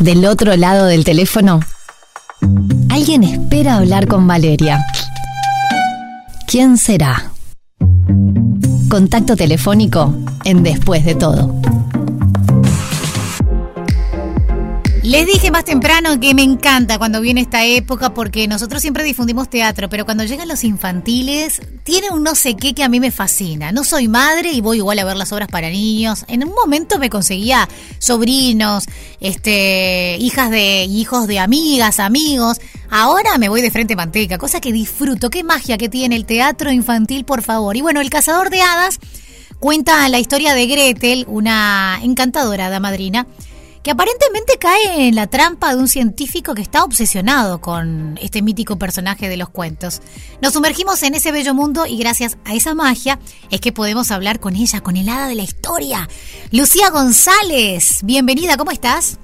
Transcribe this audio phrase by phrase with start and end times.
[0.00, 1.60] Del otro lado del teléfono,
[2.90, 4.84] alguien espera hablar con Valeria.
[6.46, 7.32] ¿Quién será?
[8.88, 10.14] Contacto telefónico
[10.44, 11.60] en Después de todo.
[15.06, 19.48] Les dije más temprano que me encanta cuando viene esta época porque nosotros siempre difundimos
[19.48, 23.12] teatro, pero cuando llegan los infantiles tiene un no sé qué que a mí me
[23.12, 23.70] fascina.
[23.70, 26.24] No soy madre y voy igual a ver las obras para niños.
[26.26, 27.68] En un momento me conseguía
[28.00, 28.86] sobrinos,
[29.20, 32.58] este, hijas de hijos de amigas, amigos.
[32.90, 35.30] Ahora me voy de frente manteca, cosa que disfruto.
[35.30, 37.76] Qué magia que tiene el teatro infantil, por favor.
[37.76, 38.98] Y bueno, El cazador de hadas
[39.60, 43.45] cuenta la historia de Gretel, una encantadora damadrina madrina
[43.86, 48.80] que aparentemente cae en la trampa de un científico que está obsesionado con este mítico
[48.80, 50.02] personaje de los cuentos.
[50.42, 54.40] Nos sumergimos en ese bello mundo y gracias a esa magia es que podemos hablar
[54.40, 56.08] con ella, con el hada de la historia.
[56.50, 59.20] Lucía González, bienvenida, ¿cómo estás?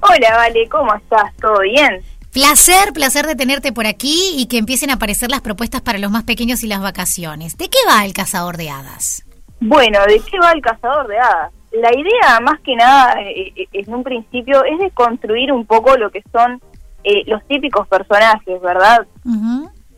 [0.00, 1.34] Hola, Vale, ¿cómo estás?
[1.40, 2.04] ¿Todo bien?
[2.32, 6.12] Placer, placer de tenerte por aquí y que empiecen a aparecer las propuestas para los
[6.12, 7.56] más pequeños y las vacaciones.
[7.56, 9.24] ¿De qué va el cazador de hadas?
[9.58, 11.52] Bueno, ¿de qué va el cazador de hadas?
[11.72, 15.96] La idea, más que nada, eh, eh, en un principio, es de construir un poco
[15.96, 16.60] lo que son
[17.04, 19.06] eh, los típicos personajes, ¿verdad?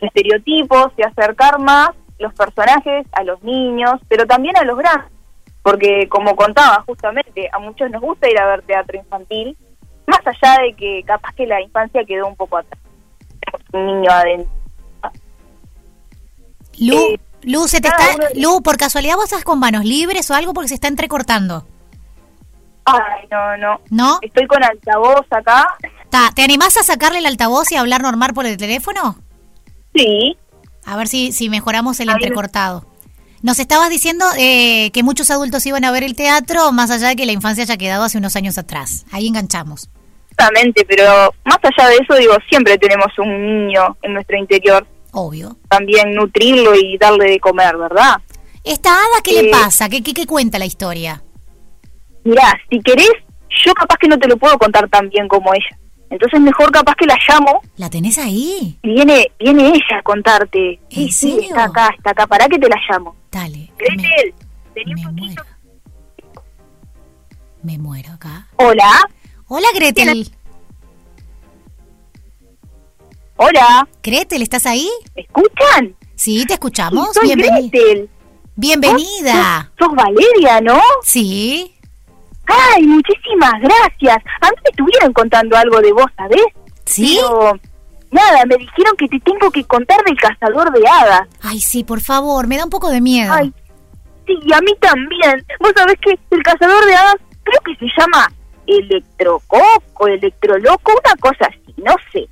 [0.00, 5.10] Estereotipos y acercar más los personajes a los niños, pero también a los grandes.
[5.62, 9.56] Porque, como contaba justamente, a muchos nos gusta ir a ver teatro infantil,
[10.06, 12.80] más allá de que capaz que la infancia quedó un poco atrás.
[13.72, 14.52] Un niño adentro.
[16.78, 20.54] Lu, Lu, se te está, Lu, por casualidad vos estás con manos libres o algo
[20.54, 21.66] porque se está entrecortando.
[22.84, 23.80] Ay, no, no.
[23.90, 24.18] ¿No?
[24.22, 25.66] Estoy con altavoz acá.
[26.34, 29.16] ¿Te animás a sacarle el altavoz y hablar normal por el teléfono?
[29.94, 30.36] Sí.
[30.84, 32.86] A ver si, si mejoramos el entrecortado.
[33.42, 37.16] Nos estabas diciendo eh, que muchos adultos iban a ver el teatro, más allá de
[37.16, 39.04] que la infancia haya quedado hace unos años atrás.
[39.12, 39.90] Ahí enganchamos.
[40.30, 45.56] Exactamente, pero más allá de eso, digo, siempre tenemos un niño en nuestro interior Obvio.
[45.68, 48.16] También nutrirlo y darle de comer, ¿verdad?
[48.64, 49.88] ¿Esta hada qué le eh, pasa?
[49.88, 51.22] ¿Qué, ¿Qué, cuenta la historia?
[52.24, 53.12] Mirá, si querés,
[53.64, 55.78] yo capaz que no te lo puedo contar tan bien como ella.
[56.10, 57.60] Entonces mejor capaz que la llamo.
[57.76, 58.76] ¿La tenés ahí?
[58.82, 60.80] Viene, viene ella a contarte.
[60.90, 62.26] sí, sí, está acá, está acá.
[62.26, 63.14] ¿Para que te la llamo?
[63.30, 63.70] Dale.
[63.78, 64.34] Gretel,
[64.74, 65.44] me, me muero.
[67.62, 68.48] Me muero acá.
[68.56, 69.08] Hola.
[69.46, 70.33] Hola, Gretel.
[73.44, 73.86] Hola.
[74.02, 74.88] Gretel, ¿estás ahí?
[75.14, 75.94] ¿Me escuchan?
[76.14, 77.12] Sí, te escuchamos.
[77.12, 78.06] soy Bienvenida.
[78.56, 79.70] Bienvenida.
[79.78, 80.80] ¿Sos, Valeria, ¿no?
[81.02, 81.74] Sí.
[82.46, 84.16] Ay, muchísimas gracias.
[84.40, 86.42] A mí me estuvieron contando algo de vos, ¿sabés?
[86.86, 87.18] Sí.
[87.20, 87.52] Pero,
[88.10, 91.28] nada, me dijeron que te tengo que contar del cazador de hadas.
[91.42, 93.30] Ay, sí, por favor, me da un poco de miedo.
[93.30, 93.52] Ay,
[94.26, 95.44] sí, a mí también.
[95.60, 98.32] Vos sabés que el cazador de hadas creo que se llama
[98.66, 102.26] Electrococo, Electroloco, una cosa así, no sé.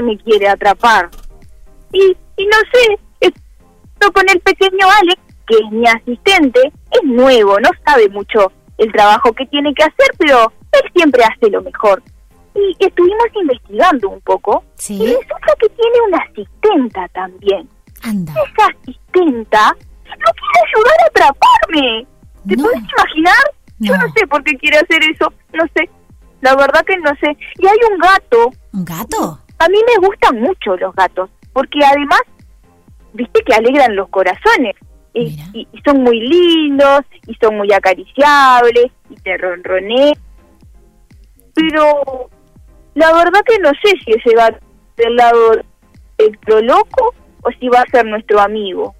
[0.00, 1.10] No qué me quiere atrapar.
[1.92, 7.58] Y, y no sé, esto con el pequeño Alex, que es mi asistente, es nuevo,
[7.60, 12.02] no sabe mucho el trabajo que tiene que hacer, pero él siempre hace lo mejor.
[12.54, 14.64] Y estuvimos investigando un poco.
[14.76, 14.94] ¿Sí?
[14.94, 17.68] Y resulta que tiene una asistenta también.
[18.02, 18.32] Anda.
[18.32, 19.76] Esa asistenta
[20.06, 22.06] no quiere ayudar a atraparme.
[22.48, 23.44] ¿Te puedes imaginar?
[23.78, 25.32] Yo no sé por qué quiere hacer eso.
[25.52, 25.90] No sé.
[26.40, 27.36] La verdad que no sé.
[27.58, 28.52] Y hay un gato.
[28.72, 29.40] ¿Un gato?
[29.58, 32.20] A mí me gustan mucho los gatos, porque además,
[33.12, 34.76] viste que alegran los corazones.
[35.14, 35.34] Y,
[35.84, 40.14] son muy lindos, y son muy acariciables, y te ronronean.
[41.54, 42.28] Pero
[42.94, 44.50] la verdad que no sé si ese va
[44.96, 45.52] del lado
[46.18, 48.94] del loco o si va a ser nuestro amigo.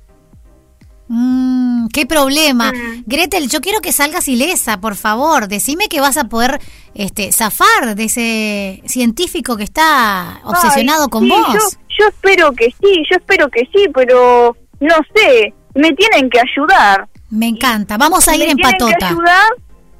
[1.93, 2.73] Qué problema.
[2.73, 3.05] Mm.
[3.07, 5.49] Gretel, yo quiero que salgas ilesa, por favor.
[5.49, 6.61] Decime que vas a poder
[6.95, 11.79] este, zafar de ese científico que está obsesionado con vos.
[11.99, 17.09] Yo, espero que sí, yo espero que sí, pero no sé, me tienen que ayudar.
[17.31, 17.97] Me encanta.
[17.97, 19.09] Vamos a ir en patota.
[19.09, 19.49] ayudar?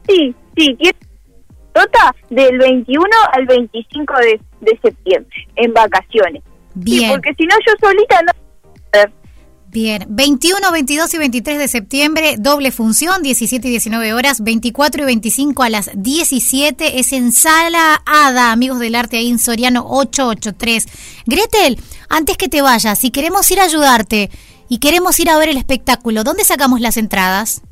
[0.07, 0.77] Sí, sí,
[1.73, 6.43] patota del 21 al 25 de, de septiembre, en vacaciones.
[6.75, 7.11] Bien.
[7.11, 8.33] porque si no, yo solita no.
[9.69, 15.07] Bien, 21, 22 y 23 de septiembre, doble función, 17 y 19 horas, 24 y
[15.07, 21.25] 25 a las 17, es en Sala Ada, amigos del arte ahí en Soriano 883.
[21.27, 21.79] Gretel,
[22.09, 24.31] antes que te vayas, si queremos ir a ayudarte
[24.69, 27.63] y queremos ir a ver el espectáculo, ¿dónde sacamos las entradas?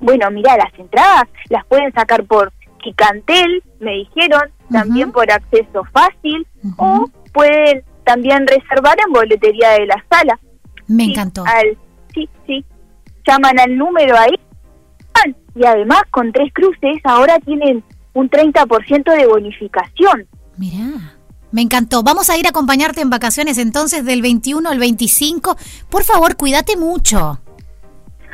[0.00, 2.52] Bueno, mira, las entradas las pueden sacar por
[2.82, 10.04] Chicantel, me dijeron, también por acceso fácil, o pueden también reservar en boletería de la
[10.10, 10.38] sala.
[10.88, 11.44] Me encantó.
[12.14, 12.64] sí, sí.
[13.26, 14.34] Llaman al número ahí
[15.54, 20.26] y además con tres cruces ahora tienen un 30% de bonificación.
[20.56, 21.14] Mirá.
[21.50, 22.02] Me encantó.
[22.02, 25.56] Vamos a ir a acompañarte en vacaciones entonces del 21 al 25.
[25.88, 27.40] Por favor, cuídate mucho.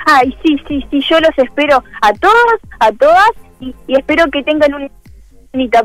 [0.06, 4.43] Ay, sí, sí, sí, yo los espero a todos, a todas y, y espero que
[4.43, 4.90] tengan un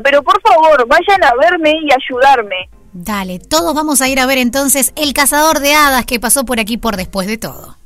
[0.02, 2.70] pero por favor, vayan a verme y ayudarme.
[2.92, 6.58] Dale, todos vamos a ir a ver entonces El Cazador de Hadas que pasó por
[6.58, 7.76] aquí por después de todo.